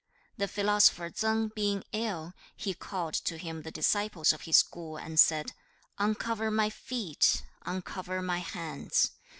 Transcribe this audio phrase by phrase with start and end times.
[0.35, 5.19] The philosopher Tsang being ill, he called to him the disciples of his school, and
[5.19, 5.53] said,
[5.99, 9.11] 'Uncover my feet, uncover my hands.